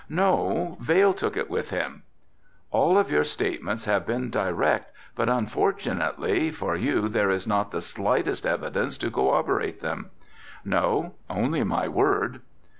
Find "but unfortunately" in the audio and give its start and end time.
5.15-6.49